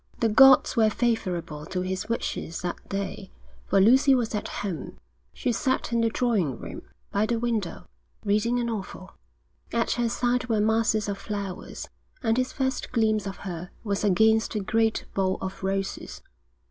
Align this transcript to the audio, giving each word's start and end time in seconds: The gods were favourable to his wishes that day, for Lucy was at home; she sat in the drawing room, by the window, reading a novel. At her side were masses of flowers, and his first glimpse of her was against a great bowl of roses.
The 0.19 0.29
gods 0.29 0.75
were 0.75 0.89
favourable 0.89 1.63
to 1.67 1.81
his 1.81 2.09
wishes 2.09 2.63
that 2.63 2.89
day, 2.89 3.29
for 3.67 3.79
Lucy 3.79 4.15
was 4.15 4.33
at 4.33 4.47
home; 4.47 4.97
she 5.31 5.51
sat 5.51 5.93
in 5.93 6.01
the 6.01 6.09
drawing 6.09 6.57
room, 6.57 6.81
by 7.11 7.27
the 7.27 7.37
window, 7.37 7.85
reading 8.25 8.57
a 8.57 8.63
novel. 8.63 9.11
At 9.71 9.91
her 9.91 10.09
side 10.09 10.47
were 10.49 10.59
masses 10.59 11.07
of 11.07 11.19
flowers, 11.19 11.87
and 12.23 12.35
his 12.37 12.51
first 12.51 12.91
glimpse 12.91 13.27
of 13.27 13.37
her 13.45 13.69
was 13.83 14.03
against 14.03 14.55
a 14.55 14.59
great 14.59 15.05
bowl 15.13 15.37
of 15.39 15.61
roses. 15.61 16.23